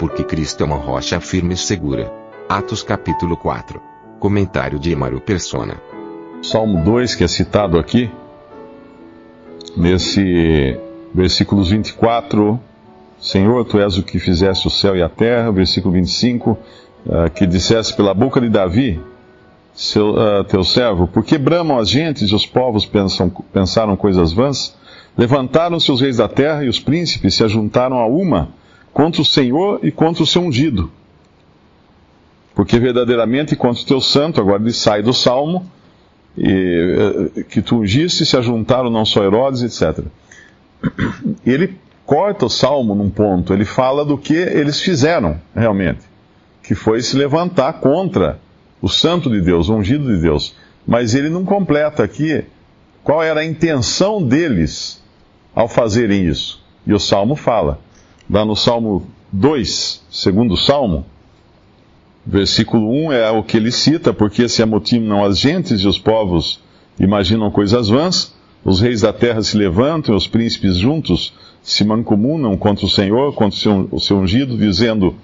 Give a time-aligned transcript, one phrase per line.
[0.00, 2.10] Porque Cristo é uma rocha firme e segura.
[2.48, 3.78] Atos capítulo 4.
[4.18, 5.76] Comentário de Emaro Persona.
[6.42, 8.10] Salmo 2, que é citado aqui,
[9.76, 10.80] nesse
[11.12, 12.58] versículos 24,
[13.20, 17.46] Senhor, tu és o que fizeste o céu e a terra, versículo 25, uh, que
[17.46, 18.98] disseste pela boca de Davi,
[19.74, 24.74] seu, uh, teu servo, porque bramam as gentes e os povos pensam, pensaram coisas vãs?
[25.14, 28.58] Levantaram-se os reis da terra e os príncipes se ajuntaram a uma
[28.92, 30.90] contra o Senhor e contra o seu ungido.
[32.54, 35.70] Porque verdadeiramente contra o teu santo, agora ele sai do salmo,
[36.36, 40.04] e, uh, que tu ungiste, se ajuntaram não só Herodes, etc.
[41.44, 46.00] Ele corta o salmo num ponto, ele fala do que eles fizeram realmente,
[46.62, 48.38] que foi se levantar contra
[48.82, 50.56] o santo de Deus, o ungido de Deus.
[50.86, 52.44] Mas ele não completa aqui
[53.04, 55.02] qual era a intenção deles
[55.54, 56.64] ao fazerem isso.
[56.86, 57.78] E o salmo fala,
[58.30, 61.04] lá no salmo 2, segundo salmo,
[62.24, 66.60] versículo 1 é o que ele cita, porque se amotinam as gentes e os povos
[66.98, 71.32] imaginam coisas vãs, os reis da terra se levantam, os príncipes juntos
[71.62, 73.56] se mancomunam contra o Senhor, contra
[73.90, 75.14] o seu, ungido, dizendo: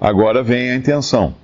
[0.00, 1.34] agora vem a intenção.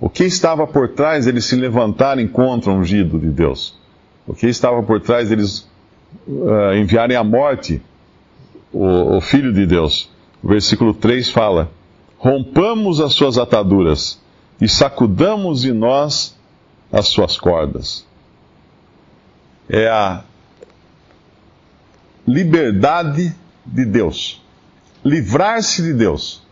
[0.00, 3.78] O que estava por trás deles se levantarem contra o ungido de Deus?
[4.26, 5.68] O que estava por trás deles
[6.26, 7.80] uh, enviarem à morte
[8.72, 10.10] o, o Filho de Deus?
[10.44, 11.70] O versículo 3 fala:
[12.18, 14.20] Rompamos as suas ataduras
[14.60, 16.36] e sacudamos de nós
[16.92, 18.06] as suas cordas.
[19.66, 20.22] É a
[22.28, 24.42] liberdade de Deus.
[25.02, 26.42] Livrar-se de Deus.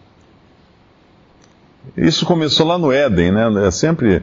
[1.94, 3.66] Isso começou lá no Éden, né?
[3.66, 4.22] É sempre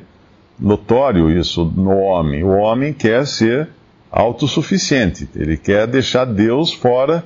[0.59, 2.43] notório isso no homem.
[2.43, 3.69] O homem quer ser
[4.11, 7.23] autossuficiente, ele quer deixar Deus fora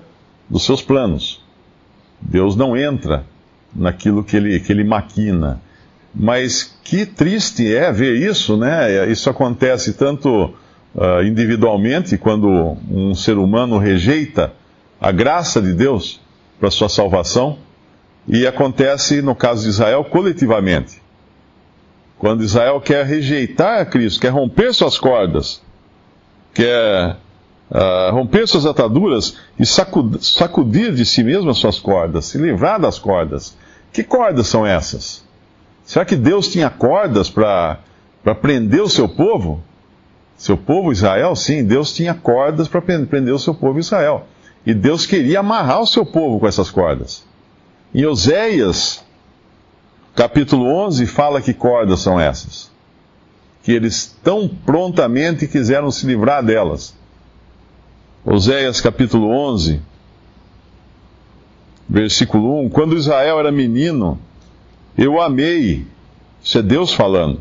[0.49, 1.42] dos seus planos.
[2.33, 3.23] Deus não entra
[3.75, 5.61] naquilo que ele, que ele maquina.
[6.13, 9.07] Mas que triste é ver isso, né?
[9.07, 10.45] Isso acontece tanto
[10.95, 14.51] uh, individualmente, quando um ser humano rejeita
[14.99, 16.19] a graça de Deus
[16.59, 17.59] para sua salvação,
[18.27, 21.01] e acontece no caso de Israel coletivamente.
[22.17, 25.61] Quando Israel quer rejeitar Cristo, quer romper suas cordas,
[26.53, 27.17] quer
[27.73, 32.79] uh, romper suas ataduras e sacudir, sacudir de si mesmo as suas cordas, se livrar
[32.79, 33.57] das cordas.
[33.91, 35.23] Que cordas são essas?
[35.83, 37.79] Será que Deus tinha cordas para
[38.41, 39.61] prender o seu povo?
[40.37, 44.27] Seu povo Israel, sim, Deus tinha cordas para prender o seu povo Israel.
[44.65, 47.23] E Deus queria amarrar o seu povo com essas cordas.
[47.93, 49.03] Em Oséias,
[50.15, 52.71] capítulo 11, fala que cordas são essas.
[53.61, 56.95] Que eles tão prontamente quiseram se livrar delas.
[58.25, 59.81] Oséias, capítulo 11,
[61.87, 64.19] versículo 1: Quando Israel era menino,
[64.97, 65.85] eu amei.
[66.41, 67.39] Isso é Deus falando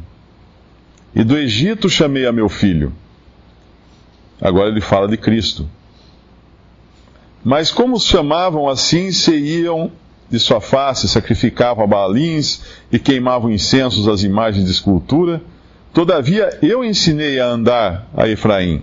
[1.14, 2.92] e do Egito chamei a meu filho.
[4.40, 5.68] Agora ele fala de Cristo.
[7.44, 9.90] Mas como os chamavam assim, se iam
[10.30, 15.42] de sua face, sacrificavam a balins e queimavam incensos às imagens de escultura.
[15.92, 18.82] Todavia eu ensinei a andar a Efraim.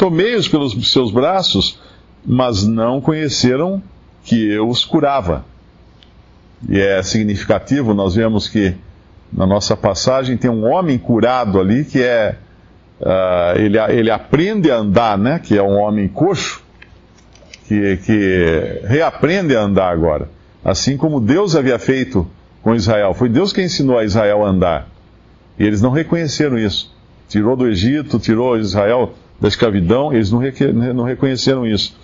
[0.00, 1.78] Tomei-os pelos seus braços,
[2.24, 3.82] mas não conheceram
[4.24, 5.44] que eu os curava.
[6.66, 8.74] E é significativo, nós vemos que
[9.30, 12.36] na nossa passagem, tem um homem curado ali que é.
[12.98, 15.38] Uh, ele, ele aprende a andar, né?
[15.38, 16.62] Que é um homem coxo,
[17.68, 20.30] que, que reaprende a andar agora.
[20.64, 22.26] Assim como Deus havia feito
[22.62, 23.12] com Israel.
[23.12, 24.88] Foi Deus que ensinou a Israel a andar.
[25.58, 26.90] E eles não reconheceram isso.
[27.28, 30.40] Tirou do Egito, tirou Israel da escravidão, eles não,
[30.94, 31.96] não reconheceram isso.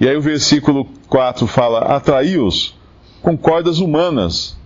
[0.00, 2.76] E aí o versículo 4 fala: atraí-os
[3.20, 4.58] com cordas humanas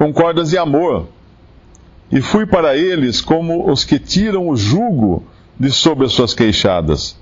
[0.00, 1.08] com cordas de amor.
[2.10, 5.22] E fui para eles como os que tiram o jugo
[5.58, 7.16] de sobre as suas queixadas,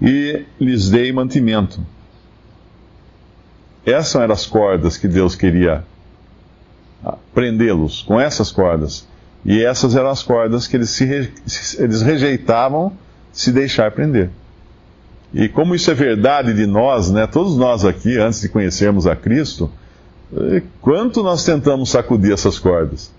[0.00, 1.80] e lhes dei mantimento.
[3.84, 5.84] Essas eram as cordas que Deus queria
[7.34, 9.06] prendê-los, com essas cordas.
[9.44, 11.04] E essas eram as cordas que eles, se,
[11.82, 12.92] eles rejeitavam
[13.34, 14.30] se deixar prender.
[15.34, 19.16] E como isso é verdade de nós, né, todos nós aqui, antes de conhecermos a
[19.16, 19.68] Cristo,
[20.32, 23.12] eh, quanto nós tentamos sacudir essas cordas?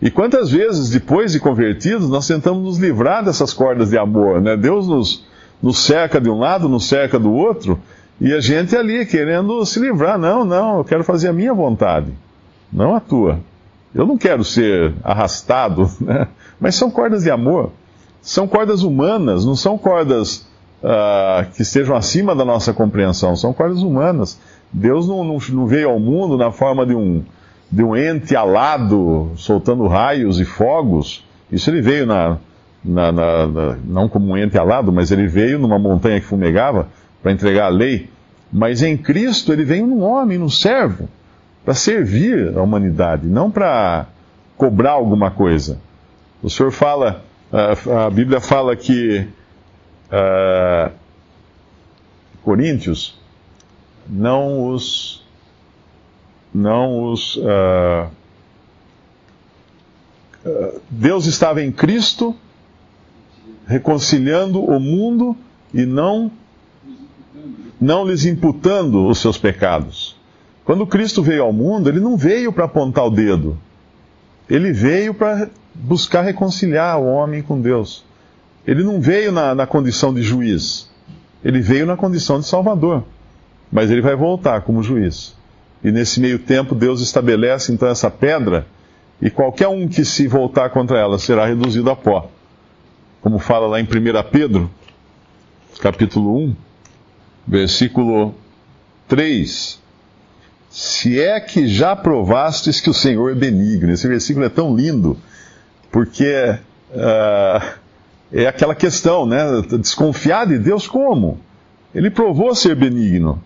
[0.00, 4.56] E quantas vezes, depois de convertidos, nós tentamos nos livrar dessas cordas de amor, né?
[4.56, 5.26] Deus nos,
[5.62, 7.78] nos cerca de um lado, nos cerca do outro,
[8.18, 10.18] e a gente ali querendo se livrar.
[10.18, 12.12] Não, não, eu quero fazer a minha vontade,
[12.72, 13.40] não a tua.
[13.94, 16.26] Eu não quero ser arrastado, né?
[16.58, 17.70] mas são cordas de amor.
[18.24, 20.46] São cordas humanas, não são cordas
[20.82, 24.40] uh, que estejam acima da nossa compreensão, são cordas humanas.
[24.72, 27.22] Deus não, não, não veio ao mundo na forma de um,
[27.70, 31.22] de um ente alado, soltando raios e fogos.
[31.52, 32.38] Isso ele veio na,
[32.82, 36.88] na, na, na, não como um ente alado, mas ele veio numa montanha que fumegava
[37.22, 38.08] para entregar a lei.
[38.50, 41.10] Mas em Cristo ele veio num homem, num servo,
[41.62, 44.06] para servir a humanidade, não para
[44.56, 45.78] cobrar alguma coisa.
[46.42, 47.22] O Senhor fala,
[48.06, 49.28] a, Bíblia fala que
[50.10, 50.92] uh,
[52.42, 53.18] Coríntios
[54.08, 55.24] não os
[56.52, 58.10] não os uh,
[60.90, 62.36] Deus estava em Cristo
[63.66, 65.36] reconciliando o mundo
[65.72, 66.30] e não
[67.80, 70.16] não lhes imputando os seus pecados.
[70.64, 73.58] Quando Cristo veio ao mundo, ele não veio para apontar o dedo.
[74.48, 78.04] Ele veio para buscar reconciliar o homem com Deus.
[78.66, 80.88] Ele não veio na, na condição de juiz.
[81.44, 83.04] Ele veio na condição de salvador.
[83.70, 85.34] Mas ele vai voltar como juiz.
[85.82, 88.66] E nesse meio tempo, Deus estabelece então essa pedra,
[89.20, 92.30] e qualquer um que se voltar contra ela será reduzido a pó.
[93.20, 93.88] Como fala lá em 1
[94.30, 94.70] Pedro,
[95.80, 96.56] capítulo 1,
[97.46, 98.34] versículo
[99.08, 99.82] 3.
[100.70, 103.92] Se é que já provastes que o Senhor é benigno.
[103.92, 105.16] Esse versículo é tão lindo,
[105.94, 106.58] porque
[106.90, 107.64] uh,
[108.32, 109.44] é aquela questão, né?
[109.78, 111.38] Desconfiar de Deus como?
[111.94, 113.40] Ele provou ser benigno.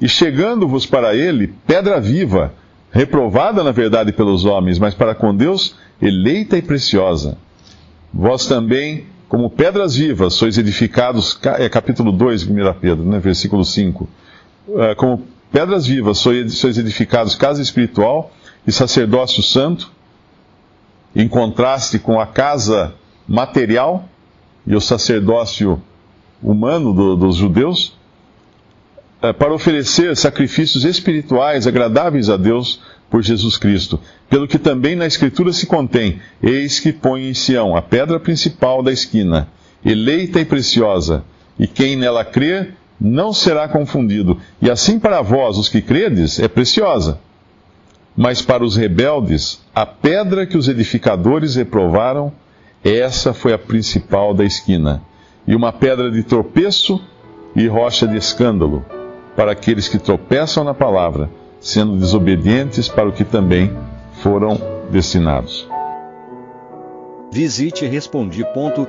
[0.00, 2.54] E chegando-vos para ele, pedra viva,
[2.90, 7.36] reprovada na verdade pelos homens, mas para com Deus, eleita e preciosa.
[8.14, 14.08] Vós também, como pedras vivas, sois edificados, é capítulo 2, 1 Pedro, né, versículo 5.
[14.74, 15.22] É, como
[15.52, 18.32] pedras vivas, sois edificados casa espiritual
[18.66, 19.92] e sacerdócio santo,
[21.14, 22.94] em contraste com a casa
[23.26, 24.08] material
[24.66, 25.82] e o sacerdócio
[26.42, 27.98] humano do, dos judeus,
[29.22, 32.80] é, para oferecer sacrifícios espirituais agradáveis a Deus
[33.10, 34.00] por Jesus Cristo.
[34.28, 38.82] Pelo que também na Escritura se contém: Eis que põe em Sião a pedra principal
[38.82, 39.48] da esquina,
[39.84, 41.24] eleita e preciosa,
[41.58, 44.38] e quem nela crer não será confundido.
[44.60, 47.18] E assim para vós, os que credes, é preciosa.
[48.20, 52.30] Mas para os rebeldes, a pedra que os edificadores reprovaram,
[52.84, 55.00] essa foi a principal da esquina,
[55.46, 57.02] e uma pedra de tropeço
[57.56, 58.84] e rocha de escândalo
[59.34, 61.30] para aqueles que tropeçam na palavra,
[61.62, 63.74] sendo desobedientes para o que também
[64.22, 65.66] foram destinados.
[67.32, 68.84] Visite respondi.com.br.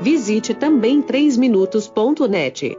[0.00, 2.78] Visite também 3minutos.net.